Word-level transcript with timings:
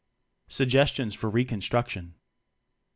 Suggestions 0.47 1.13
for 1.13 1.29
Reconstruction. 1.29 2.15